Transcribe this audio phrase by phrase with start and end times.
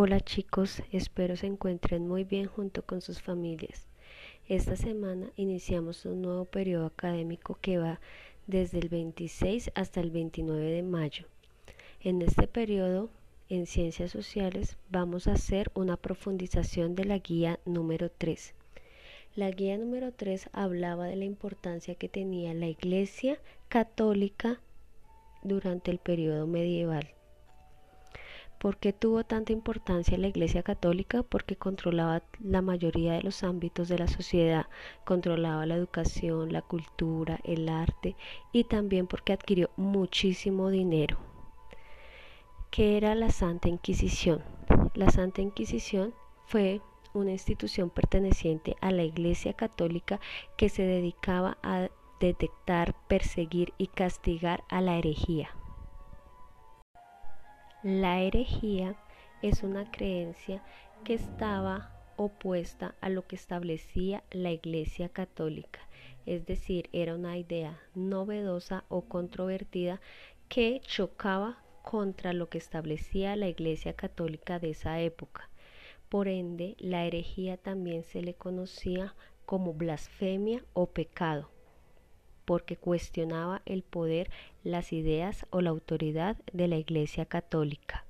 [0.00, 3.88] Hola chicos, espero se encuentren muy bien junto con sus familias.
[4.46, 7.98] Esta semana iniciamos un nuevo periodo académico que va
[8.46, 11.26] desde el 26 hasta el 29 de mayo.
[12.00, 13.10] En este periodo,
[13.48, 18.54] en Ciencias Sociales, vamos a hacer una profundización de la guía número 3.
[19.34, 24.60] La guía número 3 hablaba de la importancia que tenía la Iglesia católica
[25.42, 27.17] durante el periodo medieval.
[28.58, 31.22] ¿Por qué tuvo tanta importancia la Iglesia Católica?
[31.22, 34.66] Porque controlaba la mayoría de los ámbitos de la sociedad,
[35.04, 38.16] controlaba la educación, la cultura, el arte
[38.50, 41.18] y también porque adquirió muchísimo dinero.
[42.72, 44.42] ¿Qué era la Santa Inquisición?
[44.94, 46.12] La Santa Inquisición
[46.46, 46.80] fue
[47.14, 50.18] una institución perteneciente a la Iglesia Católica
[50.56, 55.57] que se dedicaba a detectar, perseguir y castigar a la herejía.
[57.84, 58.96] La herejía
[59.40, 60.64] es una creencia
[61.04, 65.78] que estaba opuesta a lo que establecía la Iglesia Católica,
[66.26, 70.00] es decir, era una idea novedosa o controvertida
[70.48, 75.48] que chocaba contra lo que establecía la Iglesia Católica de esa época.
[76.08, 79.14] Por ende, la herejía también se le conocía
[79.46, 81.48] como blasfemia o pecado
[82.48, 84.30] porque cuestionaba el poder,
[84.64, 88.06] las ideas o la autoridad de la Iglesia Católica.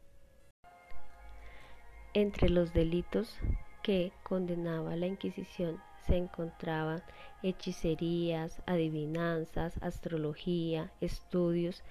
[2.14, 3.36] Entre los delitos
[3.82, 7.02] que condenaba la Inquisición se encontraban
[7.42, 11.82] hechicerías, adivinanzas, astrología, estudios.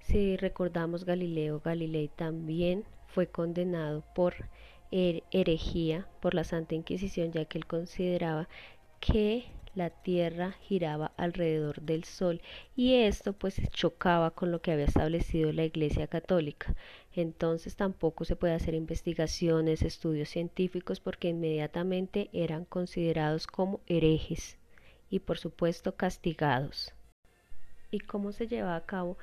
[0.00, 4.34] Si recordamos Galileo Galilei también fue condenado por
[4.90, 8.50] herejía por la Santa Inquisición ya que él consideraba
[9.00, 12.40] que la Tierra giraba alrededor del Sol
[12.74, 16.74] y esto pues chocaba con lo que había establecido la Iglesia Católica.
[17.14, 24.56] Entonces tampoco se puede hacer investigaciones, estudios científicos porque inmediatamente eran considerados como herejes
[25.10, 26.94] y por supuesto castigados.
[27.90, 29.18] ¿Y cómo se lleva a cabo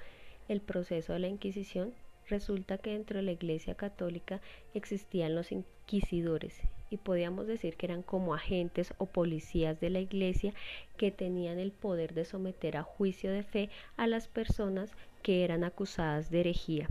[0.47, 1.93] el proceso de la Inquisición?
[2.29, 4.41] Resulta que dentro de la Iglesia Católica
[4.73, 10.53] existían los inquisidores y podíamos decir que eran como agentes o policías de la Iglesia
[10.95, 14.91] que tenían el poder de someter a juicio de fe a las personas
[15.21, 16.87] que eran acusadas de herejía.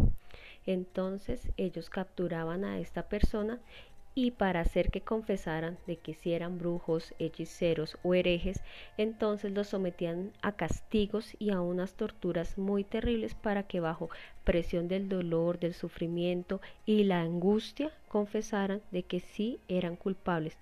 [0.67, 3.61] Entonces ellos capturaban a esta persona
[4.15, 8.61] y para hacer que confesaran de que si eran brujos, hechiceros o herejes,
[8.99, 14.11] entonces los sometían a castigos y a unas torturas muy terribles para que bajo
[14.45, 20.59] presión del dolor, del sufrimiento y la angustia confesaran de que sí eran culpables.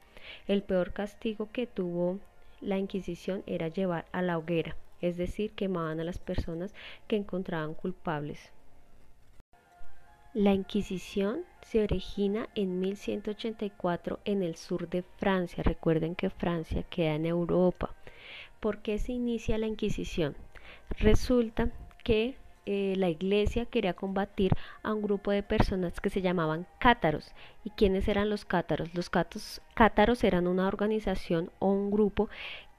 [0.47, 2.21] El peor castigo que tuvo
[2.61, 6.75] la Inquisición era llevar a la hoguera, es decir, quemaban a las personas
[7.09, 8.53] que encontraban culpables.
[10.33, 15.65] La Inquisición se origina en 1184 en el sur de Francia.
[15.65, 17.97] Recuerden que Francia queda en Europa.
[18.61, 20.37] ¿Por qué se inicia la Inquisición?
[21.01, 21.73] Resulta
[22.05, 24.53] que eh, la iglesia quería combatir
[24.85, 27.33] a un grupo de personas que se llamaban cátaros.
[27.65, 28.95] ¿Y quiénes eran los cátaros?
[28.95, 32.29] Los cátaros eran una organización o un grupo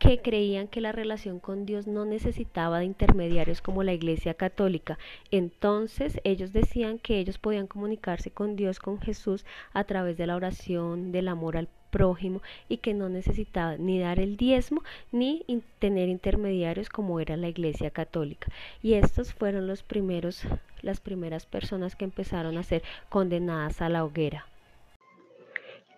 [0.02, 4.98] que creían que la relación con Dios no necesitaba de intermediarios como la Iglesia Católica.
[5.30, 10.36] Entonces ellos decían que ellos podían comunicarse con Dios, con Jesús, a través de la
[10.36, 14.82] oración, del amor al prójimo y que no necesitaba ni dar el diezmo
[15.12, 15.46] ni
[15.78, 18.48] tener intermediarios como era la Iglesia Católica.
[18.82, 20.48] Y estos fueron los primeros,
[20.82, 24.48] las primeras personas que empezaron a ser condenadas a la hoguera.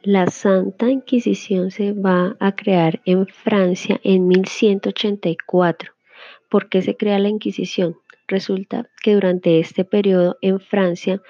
[0.05, 5.93] La Santa Inquisición se va a crear en Francia en 1184.
[6.49, 7.95] ¿Por qué se crea la Inquisición?
[8.27, 11.21] Resulta que durante este periodo en Francia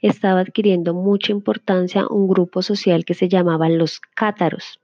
[0.00, 4.78] estaba adquiriendo mucha importancia un grupo social que se llamaban los cátaros.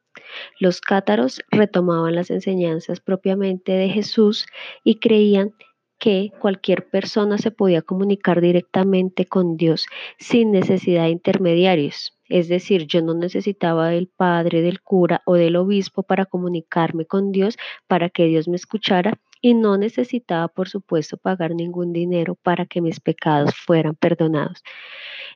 [0.59, 4.47] Los cátaros retomaban las enseñanzas propiamente de Jesús
[4.83, 5.55] y creían
[6.01, 9.87] que cualquier persona se podía comunicar directamente con Dios
[10.19, 12.16] sin necesidad de intermediarios.
[12.28, 17.33] Es decir, yo no necesitaba del padre, del cura o del obispo para comunicarme con
[17.33, 17.57] Dios,
[17.87, 22.81] para que Dios me escuchara y no necesitaba, por supuesto, pagar ningún dinero para que
[22.81, 24.63] mis pecados fueran perdonados.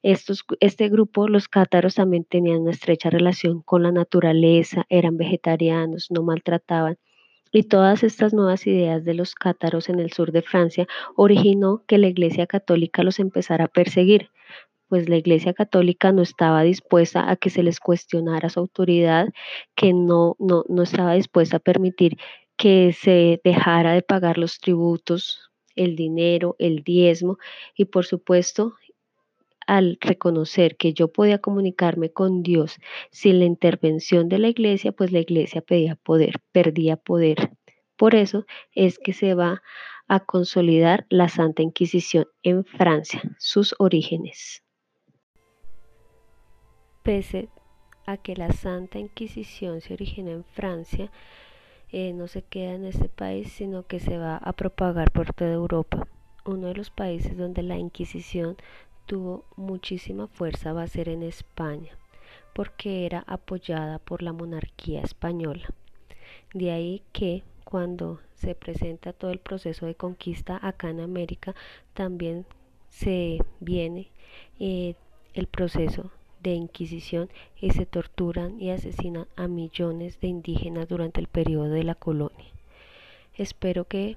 [0.02, 6.22] Este grupo, los cátaros, también tenían una estrecha relación con la naturaleza, eran vegetarianos, no
[6.22, 6.98] maltrataban
[7.52, 11.98] y todas estas nuevas ideas de los cátaros en el sur de Francia originó que
[11.98, 14.30] la Iglesia Católica los empezara a perseguir,
[14.90, 19.28] pues la Iglesia Católica no estaba dispuesta a que se les cuestionara su autoridad,
[19.76, 22.18] que no, no, no estaba dispuesta a permitir
[22.56, 27.38] que se dejara de pagar los tributos, el dinero, el diezmo
[27.76, 28.74] y por supuesto
[29.66, 32.76] al reconocer que yo podía comunicarme con Dios
[33.12, 37.52] sin la intervención de la iglesia, pues la iglesia pedía poder, perdía poder.
[37.96, 38.44] Por eso
[38.74, 39.62] es que se va
[40.08, 44.64] a consolidar la Santa Inquisición en Francia, sus orígenes.
[47.02, 47.48] Pese
[48.06, 51.10] a que la Santa Inquisición se originó en Francia,
[51.92, 55.52] eh, no se queda en este país, sino que se va a propagar por toda
[55.52, 56.06] Europa.
[56.44, 58.56] Uno de los países donde la Inquisición
[59.06, 61.98] tuvo muchísima fuerza va a ser en España,
[62.54, 65.74] porque era apoyada por la monarquía española.
[66.54, 71.54] De ahí que cuando se presenta todo el proceso de conquista acá en América,
[71.94, 72.46] también
[72.88, 74.10] se viene
[74.58, 74.94] eh,
[75.34, 76.10] el proceso
[76.42, 77.28] de Inquisición
[77.60, 82.46] y se torturan y asesinan a millones de indígenas durante el periodo de la colonia.
[83.36, 84.16] Espero que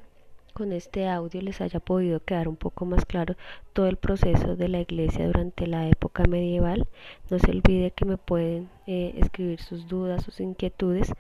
[0.54, 3.36] con este audio les haya podido quedar un poco más claro
[3.74, 6.88] todo el proceso de la iglesia durante la época medieval.
[7.30, 11.12] No se olvide que me pueden eh, escribir sus dudas, sus inquietudes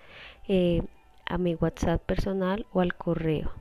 [0.47, 0.83] eh,
[1.25, 3.51] a mi WhatsApp personal o al correo.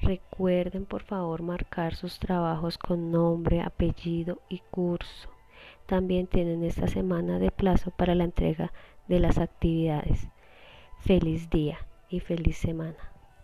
[0.00, 5.33] Recuerden por favor marcar sus trabajos con nombre, apellido y curso.
[5.86, 8.72] También tienen esta semana de plazo para la entrega
[9.08, 10.28] de las actividades.
[10.98, 11.78] Feliz día
[12.08, 13.13] y feliz semana.